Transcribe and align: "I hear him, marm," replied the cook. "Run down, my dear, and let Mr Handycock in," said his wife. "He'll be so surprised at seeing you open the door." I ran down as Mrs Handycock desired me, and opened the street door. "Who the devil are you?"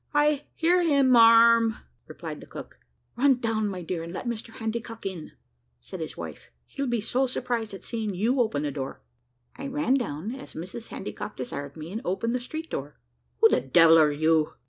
"I 0.15 0.45
hear 0.55 0.81
him, 0.81 1.09
marm," 1.11 1.77
replied 2.07 2.41
the 2.41 2.47
cook. 2.47 2.79
"Run 3.15 3.35
down, 3.35 3.67
my 3.67 3.83
dear, 3.83 4.01
and 4.01 4.11
let 4.11 4.25
Mr 4.25 4.49
Handycock 4.55 5.05
in," 5.05 5.33
said 5.79 5.99
his 5.99 6.17
wife. 6.17 6.49
"He'll 6.65 6.87
be 6.87 7.01
so 7.01 7.27
surprised 7.27 7.71
at 7.75 7.83
seeing 7.83 8.15
you 8.15 8.39
open 8.41 8.63
the 8.63 8.71
door." 8.71 9.01
I 9.57 9.67
ran 9.67 9.93
down 9.93 10.33
as 10.33 10.55
Mrs 10.55 10.87
Handycock 10.87 11.35
desired 11.37 11.77
me, 11.77 11.91
and 11.91 12.01
opened 12.03 12.33
the 12.33 12.39
street 12.39 12.71
door. 12.71 12.99
"Who 13.41 13.49
the 13.49 13.61
devil 13.61 13.99
are 13.99 14.11
you?" 14.11 14.53